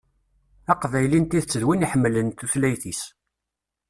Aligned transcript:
Aqbayli 0.73 1.19
n 1.19 1.25
tidet 1.25 1.53
d 1.61 1.63
win 1.67 1.85
iḥemmlen 1.85 2.27
tutlayt-is. 2.37 3.01